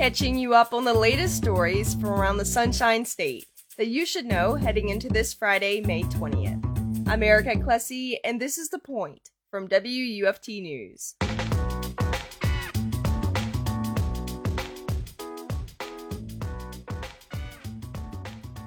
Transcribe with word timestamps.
catching 0.00 0.38
you 0.38 0.54
up 0.54 0.72
on 0.72 0.82
the 0.82 0.94
latest 0.94 1.36
stories 1.36 1.92
from 1.92 2.06
around 2.06 2.38
the 2.38 2.44
Sunshine 2.46 3.04
State 3.04 3.44
that 3.76 3.88
you 3.88 4.06
should 4.06 4.24
know 4.24 4.54
heading 4.54 4.88
into 4.88 5.10
this 5.10 5.34
Friday, 5.34 5.82
May 5.82 6.04
20th. 6.04 7.06
I'm 7.06 7.22
Erika 7.22 7.50
Clesi, 7.56 8.14
and 8.24 8.40
this 8.40 8.56
is 8.56 8.70
The 8.70 8.78
Point 8.78 9.28
from 9.50 9.68
WUFT 9.68 10.62
News. 10.62 11.16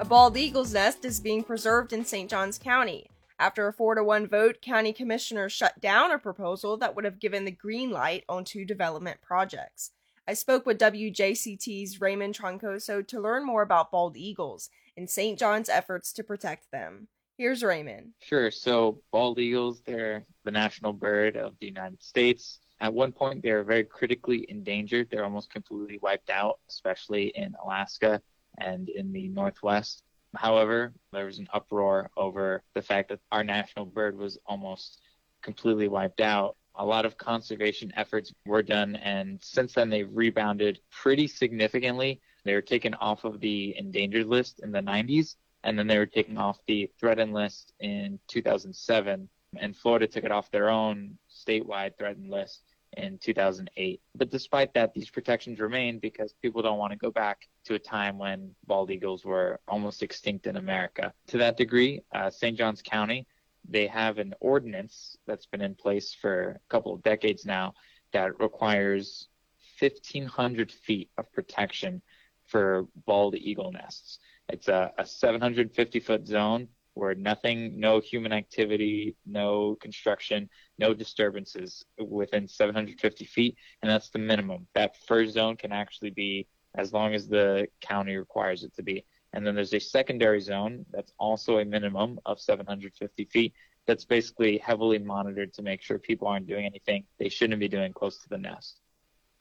A 0.00 0.04
bald 0.04 0.36
eagle's 0.36 0.74
nest 0.74 1.04
is 1.04 1.20
being 1.20 1.44
preserved 1.44 1.92
in 1.92 2.04
St. 2.04 2.28
Johns 2.28 2.58
County. 2.58 3.06
After 3.38 3.68
a 3.68 3.72
4 3.72 3.94
to 3.94 4.02
1 4.02 4.26
vote, 4.26 4.60
county 4.60 4.92
commissioners 4.92 5.52
shut 5.52 5.80
down 5.80 6.10
a 6.10 6.18
proposal 6.18 6.76
that 6.78 6.96
would 6.96 7.04
have 7.04 7.20
given 7.20 7.44
the 7.44 7.52
green 7.52 7.92
light 7.92 8.24
on 8.28 8.44
two 8.44 8.64
development 8.64 9.20
projects. 9.22 9.92
I 10.28 10.34
spoke 10.34 10.66
with 10.66 10.78
WJCT's 10.78 12.00
Raymon 12.00 12.32
Troncoso 12.32 13.06
to 13.06 13.20
learn 13.20 13.44
more 13.44 13.62
about 13.62 13.90
bald 13.90 14.16
eagles 14.16 14.70
and 14.96 15.08
St. 15.08 15.38
John's 15.38 15.68
efforts 15.68 16.12
to 16.14 16.24
protect 16.24 16.70
them. 16.70 17.08
Here's 17.36 17.62
Raymon. 17.62 18.12
Sure. 18.20 18.50
So, 18.50 19.00
bald 19.12 19.38
eagles, 19.38 19.82
they're 19.86 20.24
the 20.44 20.50
national 20.50 20.92
bird 20.92 21.36
of 21.36 21.54
the 21.58 21.66
United 21.66 22.02
States. 22.02 22.60
At 22.80 22.92
one 22.92 23.12
point, 23.12 23.42
they're 23.42 23.64
very 23.64 23.84
critically 23.84 24.46
endangered. 24.48 25.08
They're 25.10 25.24
almost 25.24 25.50
completely 25.50 25.98
wiped 26.02 26.30
out, 26.30 26.58
especially 26.68 27.28
in 27.28 27.54
Alaska 27.62 28.20
and 28.58 28.88
in 28.88 29.12
the 29.12 29.28
Northwest. 29.28 30.02
However, 30.34 30.92
there 31.12 31.26
was 31.26 31.38
an 31.38 31.48
uproar 31.52 32.10
over 32.16 32.62
the 32.74 32.82
fact 32.82 33.08
that 33.08 33.20
our 33.32 33.42
national 33.42 33.86
bird 33.86 34.16
was 34.16 34.38
almost 34.46 35.00
completely 35.42 35.88
wiped 35.88 36.20
out. 36.20 36.56
A 36.76 36.84
lot 36.84 37.04
of 37.04 37.18
conservation 37.18 37.92
efforts 37.96 38.32
were 38.46 38.62
done, 38.62 38.96
and 38.96 39.38
since 39.42 39.74
then 39.74 39.90
they've 39.90 40.10
rebounded 40.10 40.80
pretty 40.90 41.26
significantly. 41.26 42.20
They 42.44 42.54
were 42.54 42.62
taken 42.62 42.94
off 42.94 43.24
of 43.24 43.40
the 43.40 43.74
endangered 43.76 44.26
list 44.26 44.60
in 44.60 44.72
the 44.72 44.80
90s, 44.80 45.36
and 45.64 45.78
then 45.78 45.86
they 45.86 45.98
were 45.98 46.06
taken 46.06 46.38
off 46.38 46.58
the 46.66 46.90
threatened 46.98 47.34
list 47.34 47.74
in 47.80 48.18
2007. 48.28 49.28
And 49.58 49.76
Florida 49.76 50.06
took 50.06 50.24
it 50.24 50.32
off 50.32 50.50
their 50.50 50.70
own 50.70 51.18
statewide 51.28 51.98
threatened 51.98 52.30
list 52.30 52.62
in 52.96 53.18
2008. 53.18 54.00
But 54.14 54.30
despite 54.30 54.74
that, 54.74 54.94
these 54.94 55.10
protections 55.10 55.60
remain 55.60 55.98
because 55.98 56.34
people 56.40 56.62
don't 56.62 56.78
want 56.78 56.92
to 56.92 56.98
go 56.98 57.10
back 57.10 57.48
to 57.64 57.74
a 57.74 57.78
time 57.78 58.18
when 58.18 58.54
bald 58.66 58.90
eagles 58.90 59.24
were 59.24 59.60
almost 59.68 60.02
extinct 60.02 60.46
in 60.46 60.56
America. 60.56 61.12
To 61.28 61.38
that 61.38 61.56
degree, 61.56 62.02
uh, 62.14 62.30
St. 62.30 62.56
Johns 62.56 62.82
County, 62.82 63.26
they 63.68 63.86
have 63.86 64.18
an 64.18 64.34
ordinance 64.40 65.16
that's 65.26 65.46
been 65.46 65.60
in 65.60 65.74
place 65.74 66.14
for 66.14 66.50
a 66.50 66.58
couple 66.68 66.94
of 66.94 67.02
decades 67.02 67.44
now 67.44 67.74
that 68.12 68.40
requires 68.40 69.28
1,500 69.80 70.72
feet 70.72 71.10
of 71.18 71.30
protection 71.32 72.02
for 72.46 72.86
bald 73.06 73.34
eagle 73.36 73.72
nests. 73.72 74.18
It's 74.48 74.68
a, 74.68 74.92
a 74.98 75.06
750 75.06 76.00
foot 76.00 76.26
zone 76.26 76.68
where 76.94 77.14
nothing, 77.14 77.78
no 77.78 78.00
human 78.00 78.32
activity, 78.32 79.16
no 79.24 79.76
construction, 79.80 80.48
no 80.78 80.92
disturbances 80.92 81.84
within 82.04 82.48
750 82.48 83.24
feet, 83.26 83.56
and 83.80 83.90
that's 83.90 84.10
the 84.10 84.18
minimum. 84.18 84.66
That 84.74 84.96
first 85.06 85.34
zone 85.34 85.56
can 85.56 85.72
actually 85.72 86.10
be 86.10 86.48
as 86.74 86.92
long 86.92 87.14
as 87.14 87.28
the 87.28 87.68
county 87.80 88.16
requires 88.16 88.64
it 88.64 88.74
to 88.76 88.82
be. 88.82 89.04
And 89.32 89.46
then 89.46 89.54
there's 89.54 89.74
a 89.74 89.80
secondary 89.80 90.40
zone 90.40 90.84
that's 90.90 91.12
also 91.18 91.58
a 91.58 91.64
minimum 91.64 92.18
of 92.26 92.40
750 92.40 93.24
feet 93.26 93.54
that's 93.86 94.04
basically 94.04 94.58
heavily 94.58 94.98
monitored 94.98 95.52
to 95.54 95.62
make 95.62 95.82
sure 95.82 95.98
people 95.98 96.28
aren't 96.28 96.46
doing 96.46 96.66
anything 96.66 97.04
they 97.18 97.28
shouldn't 97.28 97.60
be 97.60 97.68
doing 97.68 97.92
close 97.92 98.18
to 98.18 98.28
the 98.28 98.38
nest. 98.38 98.80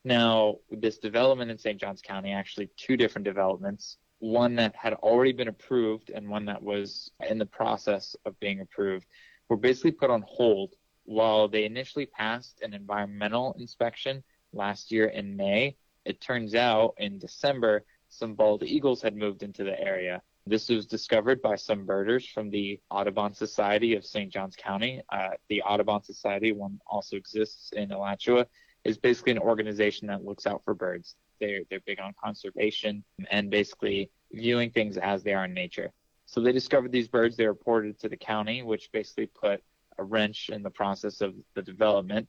Now, 0.05 0.57
this 0.71 0.97
development 0.97 1.51
in 1.51 1.57
St. 1.57 1.79
Johns 1.79 2.01
County, 2.01 2.31
actually 2.31 2.69
two 2.77 2.95
different 2.95 3.25
developments, 3.25 3.97
one 4.19 4.55
that 4.55 4.75
had 4.75 4.93
already 4.93 5.33
been 5.33 5.47
approved 5.47 6.09
and 6.09 6.29
one 6.29 6.45
that 6.45 6.61
was 6.61 7.11
in 7.27 7.37
the 7.37 7.45
process 7.45 8.15
of 8.25 8.39
being 8.39 8.61
approved 8.61 9.05
were 9.49 9.57
basically 9.57 9.91
put 9.91 10.09
on 10.09 10.23
hold 10.27 10.75
while 11.05 11.47
they 11.47 11.65
initially 11.65 12.05
passed 12.05 12.61
an 12.61 12.73
environmental 12.73 13.55
inspection 13.59 14.23
last 14.53 14.91
year 14.91 15.07
in 15.07 15.35
May. 15.35 15.75
It 16.05 16.21
turns 16.21 16.55
out 16.55 16.95
in 16.97 17.17
December, 17.17 17.83
some 18.09 18.33
bald 18.33 18.63
eagles 18.63 19.01
had 19.01 19.15
moved 19.15 19.43
into 19.43 19.63
the 19.63 19.79
area. 19.79 20.21
This 20.45 20.69
was 20.69 20.85
discovered 20.85 21.41
by 21.41 21.55
some 21.55 21.85
birders 21.85 22.25
from 22.25 22.49
the 22.49 22.79
Audubon 22.89 23.33
Society 23.33 23.95
of 23.95 24.05
St. 24.05 24.31
Johns 24.31 24.55
County. 24.55 25.01
Uh, 25.09 25.29
the 25.47 25.61
Audubon 25.61 26.01
Society, 26.03 26.51
one 26.51 26.79
also 26.87 27.15
exists 27.15 27.71
in 27.73 27.91
Alachua, 27.91 28.47
is 28.83 28.97
basically 28.97 29.33
an 29.33 29.39
organization 29.39 30.07
that 30.07 30.25
looks 30.25 30.47
out 30.47 30.63
for 30.65 30.73
birds. 30.73 31.15
They're 31.39 31.61
they're 31.69 31.81
big 31.85 31.99
on 31.99 32.13
conservation 32.21 33.03
and 33.29 33.49
basically 33.49 34.09
viewing 34.31 34.71
things 34.71 34.97
as 34.97 35.23
they 35.23 35.33
are 35.33 35.45
in 35.45 35.53
nature. 35.53 35.91
So 36.25 36.41
they 36.41 36.51
discovered 36.51 36.91
these 36.91 37.07
birds. 37.07 37.37
They 37.37 37.47
reported 37.47 37.99
to 37.99 38.09
the 38.09 38.17
county, 38.17 38.61
which 38.61 38.91
basically 38.91 39.27
put 39.27 39.63
a 39.97 40.03
wrench 40.03 40.49
in 40.49 40.63
the 40.63 40.69
process 40.69 41.21
of 41.21 41.35
the 41.55 41.61
development. 41.61 42.27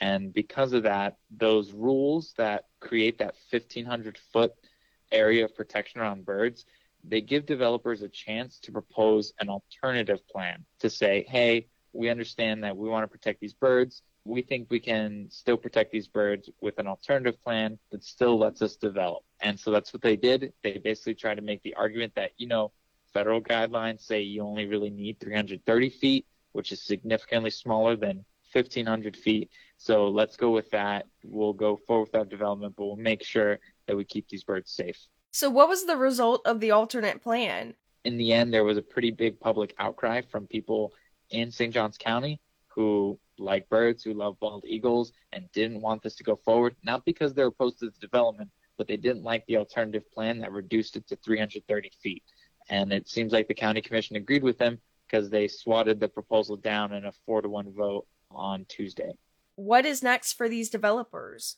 And 0.00 0.32
because 0.32 0.72
of 0.72 0.84
that, 0.84 1.16
those 1.30 1.72
rules 1.72 2.32
that 2.38 2.64
create 2.80 3.18
that 3.18 3.34
1,500 3.50 4.18
foot 4.32 4.52
area 5.12 5.44
of 5.44 5.54
protection 5.54 6.00
around 6.00 6.24
birds, 6.24 6.66
they 7.04 7.20
give 7.20 7.46
developers 7.46 8.02
a 8.02 8.08
chance 8.08 8.58
to 8.60 8.72
propose 8.72 9.32
an 9.40 9.48
alternative 9.48 10.26
plan 10.28 10.64
to 10.80 10.90
say, 10.90 11.24
hey, 11.28 11.66
we 11.92 12.08
understand 12.08 12.62
that 12.64 12.76
we 12.76 12.88
want 12.88 13.04
to 13.04 13.08
protect 13.08 13.40
these 13.40 13.54
birds, 13.54 14.02
we 14.24 14.42
think 14.42 14.68
we 14.70 14.80
can 14.80 15.26
still 15.30 15.56
protect 15.56 15.90
these 15.90 16.06
birds 16.06 16.50
with 16.60 16.78
an 16.78 16.86
alternative 16.86 17.42
plan 17.42 17.78
that 17.90 18.04
still 18.04 18.38
lets 18.38 18.60
us 18.62 18.76
develop. 18.76 19.22
And 19.40 19.58
so 19.58 19.70
that's 19.70 19.92
what 19.92 20.02
they 20.02 20.16
did. 20.16 20.52
They 20.62 20.78
basically 20.78 21.14
tried 21.14 21.36
to 21.36 21.42
make 21.42 21.62
the 21.62 21.74
argument 21.74 22.14
that, 22.16 22.32
you 22.36 22.46
know, 22.46 22.72
federal 23.12 23.40
guidelines 23.40 24.02
say 24.02 24.20
you 24.20 24.42
only 24.42 24.66
really 24.66 24.90
need 24.90 25.18
330 25.20 25.90
feet, 25.90 26.26
which 26.52 26.70
is 26.70 26.82
significantly 26.82 27.50
smaller 27.50 27.96
than 27.96 28.24
1500 28.52 29.16
feet. 29.16 29.50
So 29.78 30.08
let's 30.08 30.36
go 30.36 30.50
with 30.50 30.70
that. 30.70 31.06
We'll 31.24 31.52
go 31.52 31.78
forward 31.86 32.02
with 32.02 32.12
that 32.12 32.28
development, 32.28 32.74
but 32.76 32.84
we'll 32.84 32.96
make 32.96 33.24
sure 33.24 33.58
that 33.90 33.96
we 33.96 34.04
keep 34.04 34.28
these 34.28 34.44
birds 34.44 34.70
safe. 34.70 34.96
So, 35.32 35.50
what 35.50 35.68
was 35.68 35.84
the 35.84 35.96
result 35.96 36.42
of 36.46 36.60
the 36.60 36.70
alternate 36.70 37.22
plan? 37.22 37.74
In 38.04 38.16
the 38.16 38.32
end, 38.32 38.54
there 38.54 38.62
was 38.62 38.78
a 38.78 38.82
pretty 38.82 39.10
big 39.10 39.40
public 39.40 39.74
outcry 39.80 40.22
from 40.22 40.46
people 40.46 40.92
in 41.30 41.50
St. 41.50 41.74
Johns 41.74 41.98
County 41.98 42.40
who 42.68 43.18
like 43.36 43.68
birds, 43.68 44.04
who 44.04 44.14
love 44.14 44.38
bald 44.38 44.64
eagles, 44.64 45.12
and 45.32 45.50
didn't 45.52 45.80
want 45.80 46.02
this 46.02 46.14
to 46.14 46.22
go 46.22 46.36
forward, 46.36 46.76
not 46.84 47.04
because 47.04 47.34
they're 47.34 47.48
opposed 47.48 47.80
to 47.80 47.86
the 47.86 47.98
development, 48.00 48.48
but 48.78 48.86
they 48.86 48.96
didn't 48.96 49.24
like 49.24 49.44
the 49.46 49.56
alternative 49.56 50.08
plan 50.12 50.38
that 50.38 50.52
reduced 50.52 50.94
it 50.94 51.08
to 51.08 51.16
330 51.16 51.90
feet. 52.00 52.22
And 52.68 52.92
it 52.92 53.08
seems 53.08 53.32
like 53.32 53.48
the 53.48 53.54
county 53.54 53.80
commission 53.80 54.14
agreed 54.14 54.44
with 54.44 54.56
them 54.56 54.78
because 55.06 55.30
they 55.30 55.48
swatted 55.48 55.98
the 55.98 56.08
proposal 56.08 56.56
down 56.56 56.92
in 56.92 57.06
a 57.06 57.12
four 57.26 57.42
to 57.42 57.48
one 57.48 57.72
vote 57.72 58.06
on 58.30 58.66
Tuesday. 58.68 59.10
What 59.56 59.84
is 59.84 60.02
next 60.02 60.34
for 60.34 60.48
these 60.48 60.70
developers? 60.70 61.56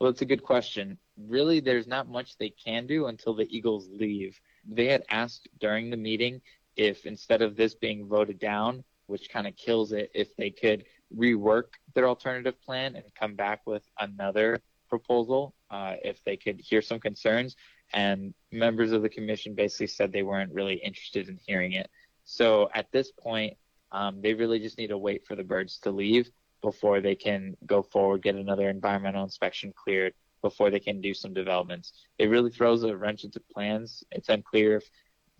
Well, 0.00 0.10
it's 0.10 0.22
a 0.22 0.26
good 0.26 0.42
question. 0.44 0.98
Really, 1.16 1.60
there's 1.60 1.88
not 1.88 2.08
much 2.08 2.36
they 2.36 2.50
can 2.50 2.86
do 2.86 3.06
until 3.06 3.34
the 3.34 3.48
Eagles 3.54 3.88
leave. 3.90 4.38
They 4.66 4.86
had 4.86 5.04
asked 5.10 5.48
during 5.58 5.90
the 5.90 5.96
meeting 5.96 6.40
if 6.76 7.04
instead 7.04 7.42
of 7.42 7.56
this 7.56 7.74
being 7.74 8.06
voted 8.06 8.38
down, 8.38 8.84
which 9.06 9.30
kind 9.30 9.46
of 9.46 9.56
kills 9.56 9.92
it, 9.92 10.10
if 10.14 10.36
they 10.36 10.50
could 10.50 10.84
rework 11.16 11.74
their 11.94 12.06
alternative 12.06 12.60
plan 12.62 12.94
and 12.94 13.04
come 13.18 13.34
back 13.34 13.62
with 13.66 13.82
another 13.98 14.60
proposal 14.88 15.54
uh, 15.70 15.94
if 16.04 16.22
they 16.24 16.36
could 16.36 16.60
hear 16.60 16.80
some 16.80 17.00
concerns. 17.00 17.56
And 17.92 18.34
members 18.52 18.92
of 18.92 19.02
the 19.02 19.08
commission 19.08 19.54
basically 19.54 19.88
said 19.88 20.12
they 20.12 20.22
weren't 20.22 20.52
really 20.52 20.74
interested 20.74 21.28
in 21.28 21.38
hearing 21.44 21.72
it. 21.72 21.90
So 22.24 22.68
at 22.74 22.92
this 22.92 23.10
point, 23.10 23.56
um, 23.90 24.20
they 24.20 24.34
really 24.34 24.58
just 24.58 24.78
need 24.78 24.88
to 24.88 24.98
wait 24.98 25.26
for 25.26 25.34
the 25.34 25.44
birds 25.44 25.78
to 25.80 25.90
leave 25.90 26.30
before 26.62 27.00
they 27.00 27.14
can 27.14 27.56
go 27.66 27.82
forward, 27.82 28.22
get 28.22 28.34
another 28.34 28.68
environmental 28.68 29.24
inspection 29.24 29.72
cleared, 29.76 30.14
before 30.42 30.70
they 30.70 30.80
can 30.80 31.00
do 31.00 31.14
some 31.14 31.34
developments. 31.34 31.92
It 32.18 32.26
really 32.26 32.50
throws 32.50 32.84
a 32.84 32.96
wrench 32.96 33.24
into 33.24 33.40
plans. 33.52 34.04
It's 34.12 34.28
unclear 34.28 34.76
if 34.76 34.88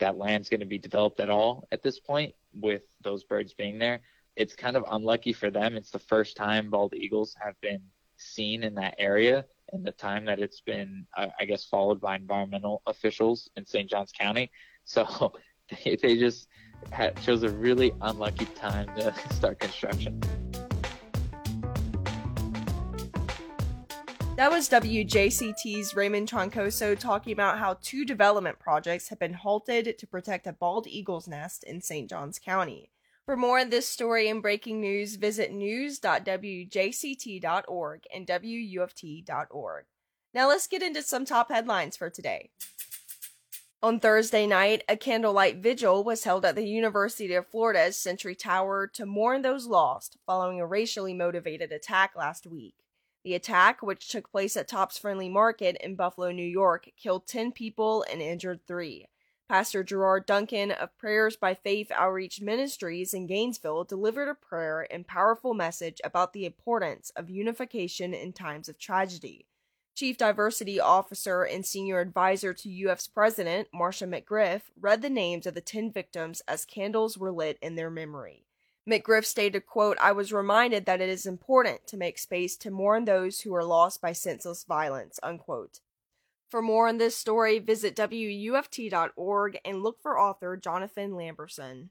that 0.00 0.16
land's 0.16 0.48
going 0.48 0.60
to 0.60 0.66
be 0.66 0.78
developed 0.78 1.20
at 1.20 1.30
all 1.30 1.68
at 1.70 1.82
this 1.82 2.00
point 2.00 2.34
with 2.52 2.82
those 3.02 3.24
birds 3.24 3.54
being 3.54 3.78
there 3.78 4.00
it's 4.38 4.54
kind 4.54 4.76
of 4.76 4.84
unlucky 4.92 5.32
for 5.32 5.50
them. 5.50 5.76
It's 5.76 5.90
the 5.90 5.98
first 5.98 6.36
time 6.36 6.70
bald 6.70 6.94
eagles 6.94 7.34
have 7.44 7.60
been 7.60 7.82
seen 8.16 8.62
in 8.62 8.74
that 8.76 8.94
area 8.98 9.44
in 9.72 9.82
the 9.82 9.90
time 9.92 10.24
that 10.24 10.38
it's 10.38 10.60
been, 10.60 11.06
I 11.16 11.44
guess, 11.44 11.64
followed 11.64 12.00
by 12.00 12.14
environmental 12.16 12.80
officials 12.86 13.50
in 13.56 13.66
St. 13.66 13.90
Johns 13.90 14.12
County. 14.12 14.50
So 14.90 15.34
they, 15.84 15.96
they 15.96 16.16
just 16.16 16.48
had, 16.90 17.20
chose 17.20 17.42
a 17.42 17.50
really 17.50 17.92
unlucky 18.00 18.46
time 18.46 18.86
to 18.96 19.12
start 19.34 19.58
construction. 19.58 20.18
That 24.38 24.52
was 24.52 24.68
WJCT's 24.68 25.96
Raymon 25.96 26.24
Troncoso 26.24 26.96
talking 26.96 27.32
about 27.32 27.58
how 27.58 27.76
two 27.82 28.04
development 28.04 28.60
projects 28.60 29.08
have 29.08 29.18
been 29.18 29.34
halted 29.34 29.98
to 29.98 30.06
protect 30.06 30.46
a 30.46 30.52
bald 30.52 30.86
eagle's 30.86 31.26
nest 31.26 31.64
in 31.64 31.80
St. 31.80 32.08
Johns 32.08 32.38
County. 32.38 32.92
For 33.26 33.36
more 33.36 33.58
on 33.58 33.70
this 33.70 33.88
story 33.88 34.28
and 34.28 34.40
breaking 34.40 34.80
news, 34.80 35.16
visit 35.16 35.50
news.wjct.org 35.50 38.02
and 38.14 38.26
wuft.org. 38.28 39.84
Now 40.32 40.48
let's 40.48 40.68
get 40.68 40.82
into 40.82 41.02
some 41.02 41.24
top 41.24 41.50
headlines 41.50 41.96
for 41.96 42.08
today. 42.08 42.50
On 43.82 43.98
Thursday 43.98 44.46
night, 44.46 44.84
a 44.88 44.96
candlelight 44.96 45.56
vigil 45.56 46.04
was 46.04 46.22
held 46.22 46.44
at 46.44 46.54
the 46.54 46.64
University 46.64 47.34
of 47.34 47.48
Florida's 47.48 47.96
Century 47.96 48.36
Tower 48.36 48.86
to 48.86 49.04
mourn 49.04 49.42
those 49.42 49.66
lost 49.66 50.16
following 50.24 50.60
a 50.60 50.66
racially 50.66 51.12
motivated 51.12 51.72
attack 51.72 52.12
last 52.14 52.46
week. 52.46 52.76
The 53.24 53.34
attack, 53.34 53.82
which 53.82 54.08
took 54.08 54.30
place 54.30 54.56
at 54.56 54.68
Tops 54.68 54.96
Friendly 54.96 55.28
Market 55.28 55.76
in 55.80 55.96
Buffalo, 55.96 56.30
New 56.30 56.46
York, 56.46 56.90
killed 56.96 57.26
10 57.26 57.52
people 57.52 58.04
and 58.10 58.22
injured 58.22 58.60
three. 58.66 59.06
Pastor 59.48 59.82
Gerard 59.82 60.26
Duncan 60.26 60.70
of 60.70 60.96
Prayers 60.98 61.34
by 61.36 61.54
Faith 61.54 61.90
Outreach 61.90 62.40
Ministries 62.40 63.14
in 63.14 63.26
Gainesville 63.26 63.84
delivered 63.84 64.28
a 64.28 64.34
prayer 64.34 64.86
and 64.90 65.06
powerful 65.06 65.54
message 65.54 66.02
about 66.04 66.34
the 66.34 66.44
importance 66.44 67.10
of 67.16 67.30
unification 67.30 68.12
in 68.12 68.34
times 68.34 68.68
of 68.68 68.78
tragedy. 68.78 69.46
Chief 69.94 70.18
Diversity 70.18 70.78
Officer 70.78 71.42
and 71.42 71.64
Senior 71.64 72.00
Advisor 72.00 72.52
to 72.54 72.88
UF's 72.88 73.08
President, 73.08 73.68
Marsha 73.74 74.06
McGriff, 74.06 74.62
read 74.78 75.02
the 75.02 75.10
names 75.10 75.46
of 75.46 75.54
the 75.54 75.60
10 75.60 75.90
victims 75.90 76.42
as 76.46 76.64
candles 76.64 77.16
were 77.16 77.32
lit 77.32 77.58
in 77.60 77.74
their 77.74 77.90
memory. 77.90 78.44
McGriff 78.88 79.26
stated, 79.26 79.66
quote, 79.66 79.98
I 80.00 80.12
was 80.12 80.32
reminded 80.32 80.86
that 80.86 81.02
it 81.02 81.10
is 81.10 81.26
important 81.26 81.86
to 81.88 81.98
make 81.98 82.18
space 82.18 82.56
to 82.56 82.70
mourn 82.70 83.04
those 83.04 83.42
who 83.42 83.54
are 83.54 83.64
lost 83.64 84.00
by 84.00 84.12
senseless 84.12 84.64
violence, 84.64 85.20
unquote. 85.22 85.80
For 86.48 86.62
more 86.62 86.88
on 86.88 86.96
this 86.96 87.14
story, 87.14 87.58
visit 87.58 87.94
WUFT.org 87.94 89.58
and 89.62 89.82
look 89.82 90.00
for 90.00 90.18
author 90.18 90.56
Jonathan 90.56 91.10
Lamberson. 91.10 91.90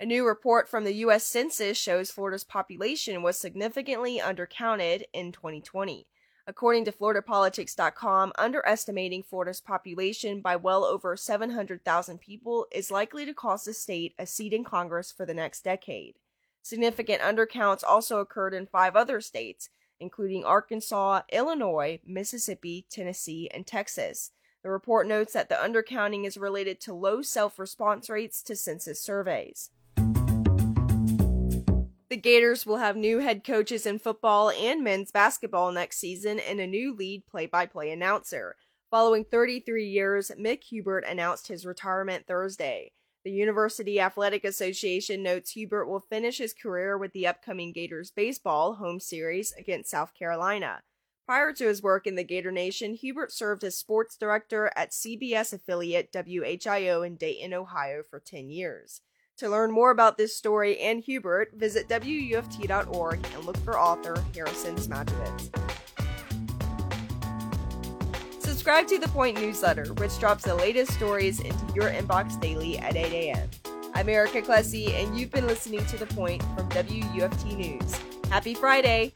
A 0.00 0.06
new 0.06 0.26
report 0.26 0.68
from 0.68 0.84
the 0.84 0.94
U.S. 0.94 1.24
Census 1.24 1.76
shows 1.76 2.10
Florida's 2.10 2.42
population 2.42 3.22
was 3.22 3.36
significantly 3.36 4.18
undercounted 4.18 5.02
in 5.12 5.30
2020. 5.30 6.06
According 6.44 6.86
to 6.86 6.92
FloridaPolitics.com, 6.92 8.32
underestimating 8.36 9.22
Florida's 9.22 9.60
population 9.60 10.40
by 10.40 10.56
well 10.56 10.84
over 10.84 11.16
700,000 11.16 12.18
people 12.20 12.66
is 12.72 12.90
likely 12.90 13.24
to 13.24 13.32
cost 13.32 13.64
the 13.64 13.72
state 13.72 14.14
a 14.18 14.26
seat 14.26 14.52
in 14.52 14.64
Congress 14.64 15.12
for 15.12 15.24
the 15.24 15.34
next 15.34 15.62
decade. 15.62 16.16
Significant 16.60 17.22
undercounts 17.22 17.84
also 17.86 18.18
occurred 18.18 18.54
in 18.54 18.66
five 18.66 18.96
other 18.96 19.20
states, 19.20 19.68
including 20.00 20.44
Arkansas, 20.44 21.22
Illinois, 21.32 22.00
Mississippi, 22.04 22.86
Tennessee, 22.90 23.48
and 23.54 23.64
Texas. 23.64 24.32
The 24.64 24.70
report 24.70 25.06
notes 25.06 25.32
that 25.34 25.48
the 25.48 25.54
undercounting 25.54 26.24
is 26.24 26.36
related 26.36 26.80
to 26.82 26.94
low 26.94 27.22
self 27.22 27.58
response 27.58 28.10
rates 28.10 28.42
to 28.42 28.56
census 28.56 29.00
surveys. 29.00 29.70
The 32.12 32.18
Gators 32.18 32.66
will 32.66 32.76
have 32.76 32.94
new 32.94 33.20
head 33.20 33.42
coaches 33.42 33.86
in 33.86 33.98
football 33.98 34.50
and 34.50 34.84
men's 34.84 35.10
basketball 35.10 35.72
next 35.72 35.96
season 35.96 36.38
and 36.38 36.60
a 36.60 36.66
new 36.66 36.94
lead 36.94 37.24
play 37.26 37.46
by 37.46 37.64
play 37.64 37.90
announcer. 37.90 38.56
Following 38.90 39.24
33 39.24 39.86
years, 39.86 40.30
Mick 40.38 40.64
Hubert 40.64 41.06
announced 41.08 41.48
his 41.48 41.64
retirement 41.64 42.26
Thursday. 42.26 42.92
The 43.24 43.30
University 43.30 43.98
Athletic 43.98 44.44
Association 44.44 45.22
notes 45.22 45.52
Hubert 45.52 45.86
will 45.86 46.04
finish 46.10 46.36
his 46.36 46.52
career 46.52 46.98
with 46.98 47.14
the 47.14 47.26
upcoming 47.26 47.72
Gators 47.72 48.10
baseball 48.10 48.74
home 48.74 49.00
series 49.00 49.54
against 49.58 49.90
South 49.90 50.12
Carolina. 50.12 50.82
Prior 51.24 51.54
to 51.54 51.64
his 51.64 51.82
work 51.82 52.06
in 52.06 52.16
the 52.16 52.24
Gator 52.24 52.52
Nation, 52.52 52.92
Hubert 52.92 53.32
served 53.32 53.64
as 53.64 53.74
sports 53.74 54.18
director 54.18 54.70
at 54.76 54.90
CBS 54.90 55.54
affiliate 55.54 56.12
WHIO 56.12 57.06
in 57.06 57.16
Dayton, 57.16 57.54
Ohio 57.54 58.02
for 58.02 58.20
10 58.20 58.50
years. 58.50 59.00
To 59.38 59.48
learn 59.48 59.72
more 59.72 59.90
about 59.90 60.16
this 60.16 60.36
story 60.36 60.78
and 60.78 61.02
Hubert, 61.02 61.52
visit 61.54 61.88
WUFT.org 61.88 63.26
and 63.34 63.44
look 63.44 63.56
for 63.58 63.78
author 63.78 64.22
Harrison 64.34 64.76
Smajewicz. 64.76 65.50
Subscribe 68.40 68.86
to 68.88 68.98
The 68.98 69.08
Point 69.08 69.40
newsletter, 69.40 69.92
which 69.94 70.18
drops 70.20 70.44
the 70.44 70.54
latest 70.54 70.92
stories 70.92 71.40
into 71.40 71.74
your 71.74 71.90
inbox 71.90 72.40
daily 72.40 72.78
at 72.78 72.94
8 72.94 73.12
a.m. 73.12 73.50
I'm 73.94 74.08
Erika 74.08 74.42
Clesi, 74.42 74.90
and 74.90 75.18
you've 75.18 75.30
been 75.30 75.46
listening 75.46 75.84
to 75.86 75.96
The 75.96 76.06
Point 76.06 76.42
from 76.54 76.68
WUFT 76.68 77.56
News. 77.56 77.96
Happy 78.30 78.54
Friday! 78.54 79.12